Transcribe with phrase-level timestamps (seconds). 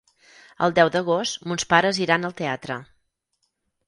[0.67, 2.79] El deu d'agost mons pares iran al teatre.